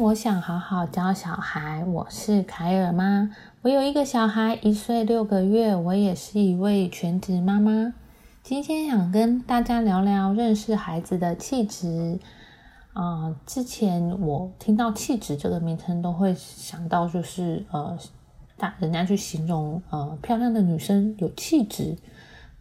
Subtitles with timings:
[0.00, 1.84] 我想好好教小孩。
[1.84, 3.30] 我是凯尔妈，
[3.62, 7.94] 我有一个小孩，一岁六个月，我也是一位全职妈妈。
[8.42, 12.18] 今天想跟大家聊聊认识孩子的气质。
[12.92, 17.96] 啊，之前我听到气质这个名称，都会想到就是呃，
[18.56, 21.96] 大人家去形容呃漂亮的女生有气质。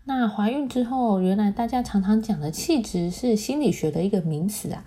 [0.03, 4.85] 那怀孕之后，原来大家常常讲的气质是心理学的一个名词啊。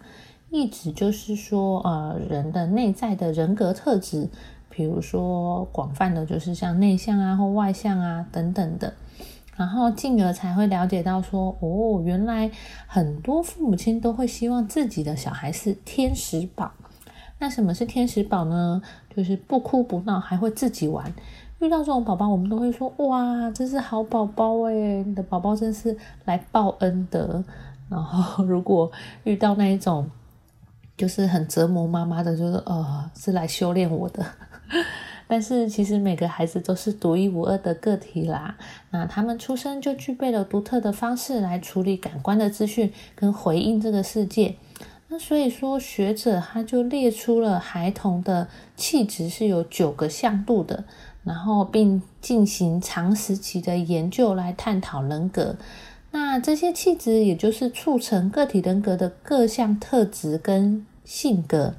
[0.51, 4.29] 意指就是说，呃，人的内在的人格特质，
[4.69, 8.93] 比如说广泛的，就是像内向啊或外向啊等等的，
[9.57, 12.51] 然后进而才会了解到说，哦，原来
[12.87, 16.73] 很多父母亲都会希望自己的小孩是天使宝。
[17.39, 18.83] 那什么是天使宝呢？
[19.17, 21.13] 就是不哭不闹，还会自己玩。
[21.61, 27.43] 遇到这种宝宝，我们都会说，哇，这是好宝宝诶，你的宝宝真是来报恩的。
[27.89, 28.91] 然后如果
[29.25, 30.09] 遇到那一种，
[31.01, 34.23] 就是很折磨妈妈的，就是呃，是来修炼我的。
[35.27, 38.55] 但是其实每个孩子都是独一无二的个体啦，
[38.91, 44.57] 那他们出生就具备了独特的方式来处理感官的资讯跟回应这个世界。
[45.09, 50.85] 那所以说，学者他就列出了孩童的气质是有九个向度的，
[51.25, 55.57] 然后并进行长时期的研究来探讨人格。
[56.11, 60.85] 那这些气质也就是促成个体人格的各项特质跟。
[61.11, 61.75] 性格，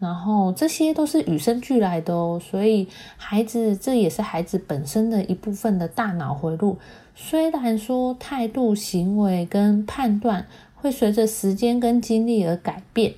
[0.00, 6.76] 然后这些都是与生俱来的哦，所以孩子这也是孩子本身的一部分的大脑回路。
[7.14, 13.14] 虽然说态度、行为跟判断会随着时间跟经历而改变，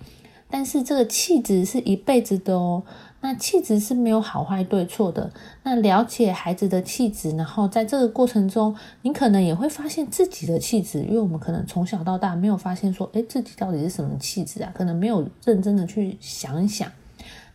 [0.50, 2.82] 但是这个气质是一辈子的哦。
[3.20, 5.32] 那气质是没有好坏对错的。
[5.64, 14.70] 那了解孩子的气质，然后在这个过程中，你可能也会发现自己的气质，因为我们可能从小到大没有发现说，哎，自己到底是什么气质啊？
[14.74, 16.90] 可能没有认真的去想一想。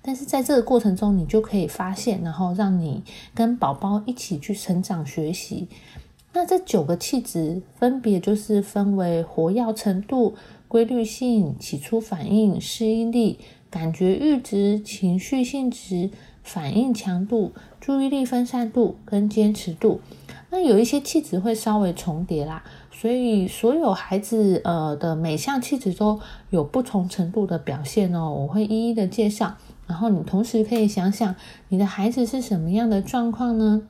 [0.02, 3.04] 但是在这个过程中，你就可以发现，然后让你
[3.36, 5.68] 跟宝宝一起去成长学习。
[6.34, 10.34] 那这九个气质分别就是分为活跃程度、
[10.68, 13.40] 规律性、起初反应、适应力。
[13.72, 16.12] 感觉阈值、情绪性质、
[16.44, 20.02] 反应强度、注意力分散度跟坚持度，
[20.50, 29.56] 那有一些气质会稍微重叠啦，所以所有孩子呃的每项气质都有不同程度的表现哦，我会一一的介绍。
[29.88, 31.36] 然后你同时可以想想，
[31.70, 33.84] 你的孩子是什么样的状况呢？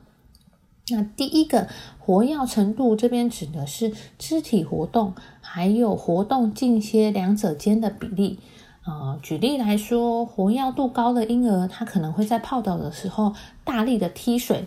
[0.88, 8.38] 那第一个活跃程度这边指的是肢体活动，还有活动间歇两者间的比例。
[8.84, 13.32] 呃，举例来说，活跃度高的婴儿，他可能会在泡澡的时候
[13.62, 14.66] 大力的踢水，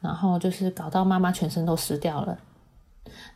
[0.00, 2.38] 然后就是搞到妈妈全身都湿掉了。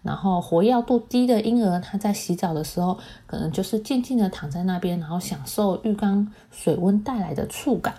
[0.02, 2.96] 然后活跃度低的婴儿，他在洗澡的时候，
[3.26, 7.94] 可能就是静静的躺在那边，然后享受浴缸水温带来的触感。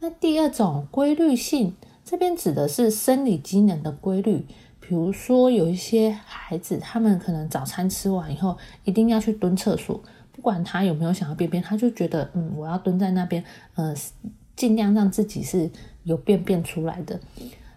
[0.00, 4.44] 那第二种规律性，这边指的是生理机能的规律，
[4.80, 10.00] 比如说有一些孩子，他们可能早餐吃完以后，一定要去蹲厕所。
[10.38, 13.42] 不管他有没有想要便便，他就觉得嗯，我要蹲在那边，
[13.74, 13.92] 呃，
[14.54, 15.68] 尽量让自己是
[16.04, 17.18] 有便便出来的。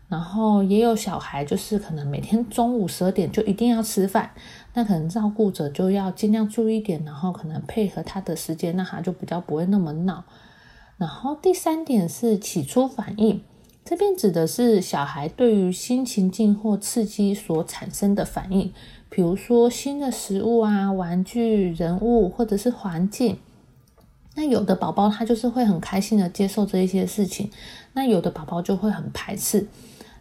[0.07, 4.29] 然后也有小孩，就是可能每天中午十二点就一定要吃饭，
[4.75, 10.23] 那可能照顾者就要尽量注意一点，然后可能配合他的时间，那他就比较不会那么闹。
[10.97, 13.41] 然后第三点是起初反应，
[13.83, 18.71] 这边指的是小孩对于新情境或刺激所产生的反应。
[19.13, 23.37] 比如说新的食物啊、玩具、人物或者是环境，
[24.35, 27.51] 那有的宝宝他就是会很开心的接受这一些事情，
[27.91, 29.67] 那有的宝宝就会很排斥。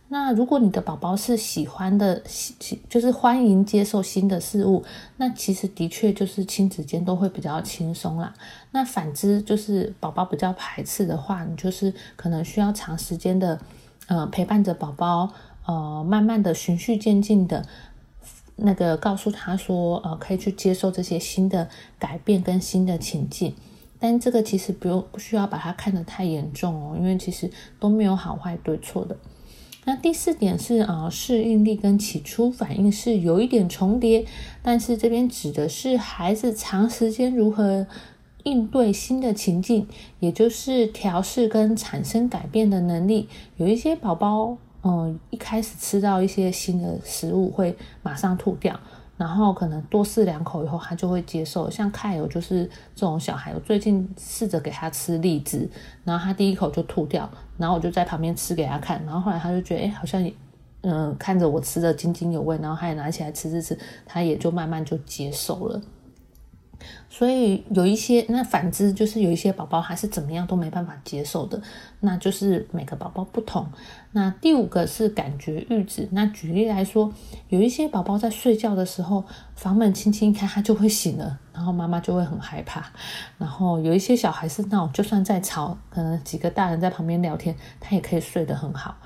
[0.09, 4.83] 那如果你的宝宝是喜欢的，喜就是欢迎接受新的事物，
[5.19, 8.35] 那其实的确就是亲子间都会比较轻松啦。
[8.73, 13.61] 那反之就是宝宝比较排斥的话，你就是可能需要长时间的
[14.09, 15.31] 呃陪伴着宝宝，
[15.65, 17.65] 呃慢慢的循序渐进的。
[18.63, 21.69] 那个告诉他说，呃，可以去接受这些新的
[21.99, 23.55] 改变跟新的情境，
[23.99, 29.17] 但这个其实不用不需要把它看得太严重哦，因为其实都没有好坏对错的。
[29.85, 34.25] 那第四点是啊，适应力跟起初反应是有一点重叠，
[34.63, 37.87] 但是这边指的是孩子长时间如何
[38.45, 39.87] 应对新的情境，
[40.19, 43.29] 也就是调试跟产生改变的能力。
[43.57, 44.59] 有一些宝宝。
[44.83, 48.79] 嗯，一开始吃到一些新的食物会马上吐掉，
[49.17, 51.71] 然后可能多试两口以后，他就会接受。
[51.71, 55.69] 像凯友就是这种小孩，我最近试着给他吃荔枝，
[56.05, 57.29] 然后他第一口就吐掉，
[57.59, 60.31] 然后我就在旁边吃给他看，然后后来他就觉得，哎，好像
[60.83, 65.79] 嗯，看着我吃的津津有味，然后他也拿起来吃吃吃，他也就慢慢就接受了。
[67.09, 71.61] 所以有一些，那反之就是有一些宝宝还是怎么样都没办法接受的，
[72.01, 73.67] 那就是每个宝宝不同。
[74.13, 76.09] 那第五个是感觉阈值。
[76.13, 77.13] 那举例来说，
[77.49, 79.25] 有一些宝宝在睡觉的时候，
[79.55, 82.85] 房门轻轻一开，他就会醒了，然后妈妈就会很害怕。
[83.39, 88.97] 然后有一些小孩是那种，就算在吵，可能几个大人在旁边聊天，他也可以睡得很好。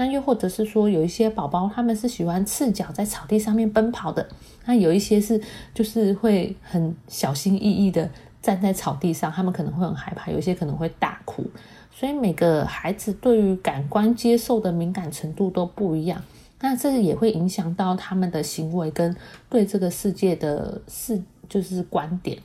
[0.00, 4.26] 那又或者是说，有一些宝宝他们是喜欢赤脚在草地上面奔跑的，
[4.64, 5.38] 那有一些是
[5.74, 8.08] 就是会很小心翼翼的
[8.40, 11.44] 站在草地上，他们可能会很害怕，有些可能会大哭。
[11.92, 16.24] 所以每个孩子对于感官接受的敏感程度都不一样，
[16.60, 19.14] 那这也会影响到他们的行为跟
[19.50, 22.38] 对这个世界的视就是观点。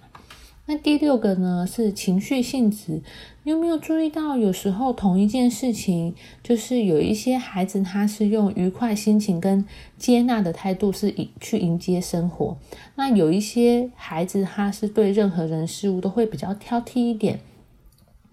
[0.67, 3.01] 那第六个呢是情绪性质，
[3.43, 9.63] 你有没有注意到，有时候同一件事情，就是有一些孩子他是用愉快心情跟
[9.97, 12.57] 接纳的态度是迎去迎接生活，
[12.95, 17.39] 那有一些孩子他是对任何人事物都会比较挑剔一点。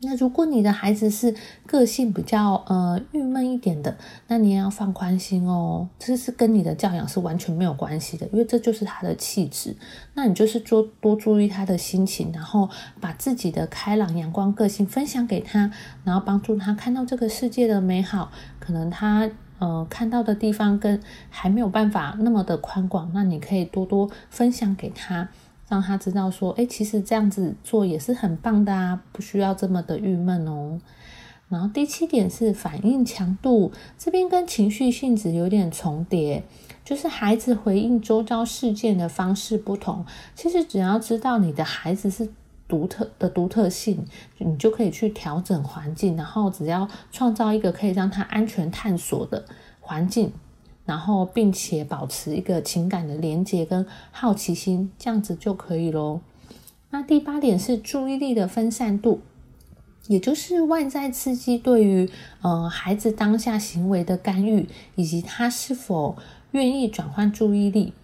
[0.05, 1.33] 那如果你的孩子是
[1.65, 3.97] 个性比较呃郁闷一点的，
[4.27, 9.77] 那你也要放宽心哦，这是跟你的教养是完全没有关系的，因为这就是他的气质。
[10.15, 12.69] 那你就是多多注意他的心情，然后
[13.01, 15.71] 把自己的开朗阳光个性分享给他，
[16.03, 18.33] 然后帮助他看到这个世界的美好。
[18.59, 21.01] 可能他呃看到的地方跟
[21.31, 25.29] 还没有办法那么的宽广，那你可以多多分享给他。
[25.73, 30.79] 让他知道说，哎，其实这样子做也是很棒的啊，不需要这么的郁闷哦。
[31.49, 36.45] 然后第七点是反应强度，这边跟情绪性质有点重叠，
[36.85, 40.05] 就是孩子回应周遭事件的方式不同。
[40.35, 42.29] 其实只要知道你的孩子是
[42.69, 44.05] 独特的独特性，
[44.37, 49.47] 你就可以去调整环境，然后只要创造一个可以让他安全探索的
[49.81, 50.33] 环境。
[50.93, 56.21] 然后，并且保持一个情感的连接跟好奇心，这样子就可以喽。
[56.91, 59.23] 那第八点是注意力的分散度，
[60.07, 62.11] 也就是外在刺激对于
[62.43, 66.15] 呃孩子当下行为的干预，以及他是否
[66.51, 67.95] 愿意转换注意力。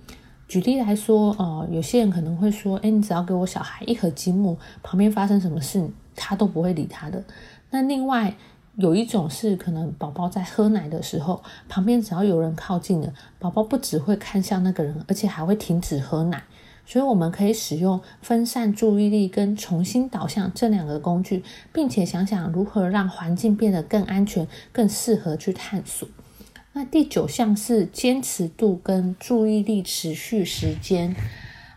[0.49, 5.87] 举例来说，呃，有些人可能会说：“哎，你只要给我小孩一盒积木，旁边发生什么事，
[6.17, 7.23] 他都不会理他的。”
[7.69, 8.35] 那另外，
[8.79, 16.45] 有一种是可能宝宝在喝奶的时候，旁边只要有人靠近了，宝宝不只会看向那个人，而且还会停止喝奶。
[16.87, 21.43] 所以我们可以使用分散注意力跟重新导向这两个工具，
[21.73, 26.09] 并且想想如何让环境变得更安全、更适合去探索。
[26.75, 31.17] 那第九项是坚持度跟注意力持续时间。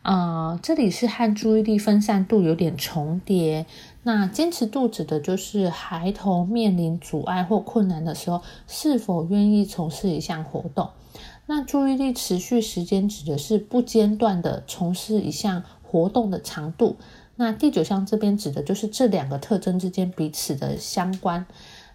[0.04, 3.66] 啊，这里是和注意力分散度有点重叠。
[4.04, 10.90] 那坚持度指的就是孩童面临阻碍或困难的时候，是否愿意从事一项活动。
[11.46, 16.96] 那注意力持续时间指的是不间断的从事一项活动的长度。
[17.36, 21.46] 那第九项这边指的就是这两个特征之间彼此的相关。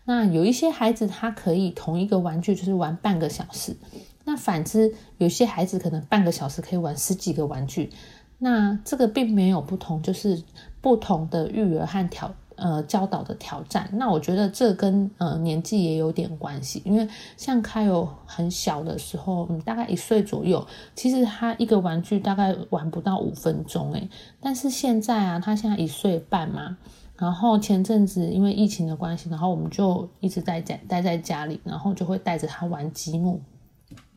[0.05, 3.77] 那有一些孩子他可以同一个玩具就是玩半个小时。
[4.25, 7.91] 那反之，有些孩子可能半个小时可以玩十几个玩具，
[8.39, 10.43] 那这个并没有不同，就是
[10.81, 13.89] 不同的育儿和挑呃教导的挑战。
[13.95, 24.09] 那我觉得这跟呃年纪也有点关系，因为像开有很小的时候，嗯，大概一岁左右，其实他一个玩具大概玩不到五分钟，诶，
[24.41, 26.77] 但是现在啊，他现在一岁半嘛，
[27.17, 33.41] 然后前阵子因为疫情的关系，然后我们就一直在家待在家里，然后就会带着他玩积木。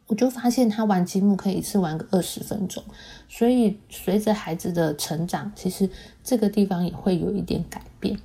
[0.10, 2.84] 我就发现他玩积木可以一次玩个二十分钟，
[3.30, 5.88] 所以随着孩子的成长，其实
[6.24, 8.18] 这个地方也会有一点改变。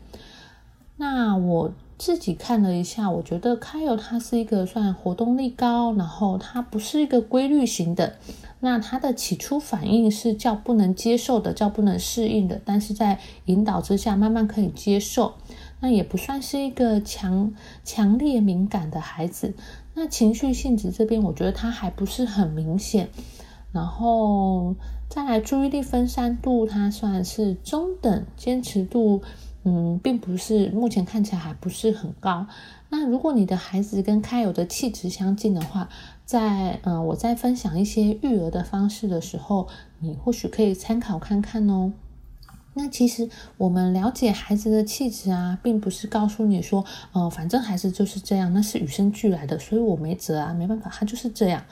[0.96, 8.16] 那我自己看了一下，我觉得开友他是一个算活动力高，然后他不是一个规律型的。
[8.60, 15.34] 那他的起初反应是较不能接受的，较不能适应的，但是在引导之下慢慢可以接受。
[15.80, 17.52] 那也不算是一个强
[17.84, 19.52] 强烈敏感的孩子。
[19.94, 23.08] 那情绪性质这边，我觉得他还不是很明显。
[23.72, 24.76] 然后
[25.08, 29.22] 再来注意力分散度，它算是中等，坚持度，
[29.64, 32.46] 嗯，并不是目前看起来还不是很高。
[32.90, 35.88] 那如果你的孩子跟开友的气质相近的话，
[36.24, 39.66] 在嗯，我在分享一些育儿的方式的时候，
[39.98, 41.92] 你或许可以参考看看哦。
[42.74, 51.62] 那其实我们了解孩子的气质啊，并不是告诉你说，呃，反正孩子就是这样，那是与生俱来的，所以我没辙啊，没办法，他就是这样。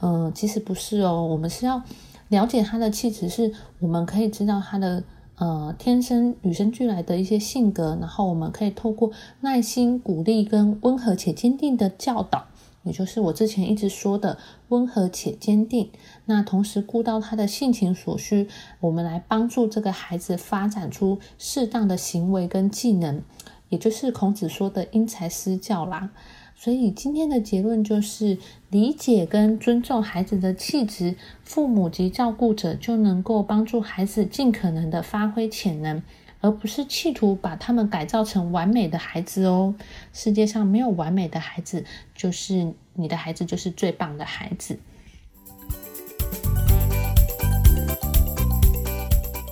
[0.00, 1.82] 嗯，其实不是哦，我们是要
[2.28, 5.02] 了解他的气质，是我们可以知道他的
[5.36, 12.46] 呃天生与生俱来的一些性格，然后我们可以透过耐心、鼓励跟温和且坚定的教导，
[12.82, 15.90] 也就是我之前一直说的温和且坚定。
[16.26, 18.48] 那同时顾到他的性情所需，
[18.80, 23.22] 我们来帮助这个孩子发展出适当的行为跟技能，
[23.68, 26.10] 也就是孔子说的因材施教啦。
[26.54, 28.38] 所以今天的结论就是，
[28.70, 36.00] 理解跟尊重孩子的气质，父母及照顾者就能够帮助孩子尽可能的发挥潜能，
[36.42, 39.74] 而不是企图把他们改造成完美的孩子哦。
[40.12, 41.84] 世界上没有完美的孩子，
[42.14, 44.78] 就是你的孩子就是最棒的孩子。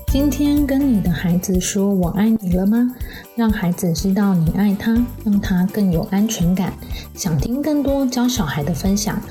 [0.08, 2.96] 今天跟你的孩子说我爱你了吗？
[3.36, 4.92] 让孩子知道你爱他，
[5.24, 6.72] 让他更有安全感。
[7.14, 9.22] 想听更多教小孩的分享，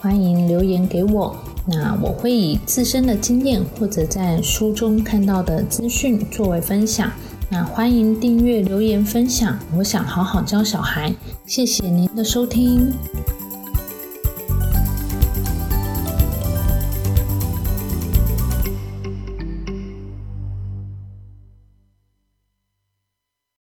[0.00, 1.36] 欢迎留言给我。
[1.70, 7.12] 那我会以自身的经验或者在书中看到的资讯作为分享。
[7.50, 9.58] 那欢迎订阅、留言、分享。
[9.76, 11.14] 我想好好教小孩。
[11.46, 12.92] 谢谢您的收听。